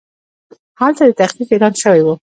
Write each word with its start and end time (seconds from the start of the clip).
هلته 0.79 1.03
د 1.07 1.11
تخفیف 1.19 1.49
اعلان 1.51 1.73
شوی 1.83 2.01
و. 2.03 2.07